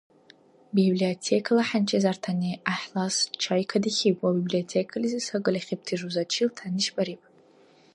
[0.75, 7.21] Библиотекала хӀянчизартани гӀяхӀлас чай кадихьиб ва библиотекализи сагали хибти жузачил тянишбариб.